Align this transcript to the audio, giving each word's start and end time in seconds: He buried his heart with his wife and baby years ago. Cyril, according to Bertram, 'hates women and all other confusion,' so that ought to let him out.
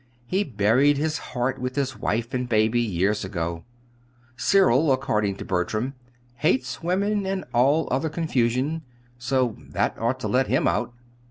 He 0.25 0.43
buried 0.43 0.97
his 0.97 1.19
heart 1.19 1.59
with 1.61 1.75
his 1.75 1.95
wife 1.95 2.33
and 2.33 2.49
baby 2.49 2.79
years 2.81 3.23
ago. 3.23 3.63
Cyril, 4.35 4.91
according 4.91 5.35
to 5.35 5.45
Bertram, 5.45 5.93
'hates 6.37 6.81
women 6.81 7.27
and 7.27 7.45
all 7.53 7.87
other 7.91 8.09
confusion,' 8.09 8.81
so 9.19 9.55
that 9.59 9.95
ought 9.99 10.19
to 10.21 10.27
let 10.27 10.47
him 10.47 10.67
out. 10.67 10.91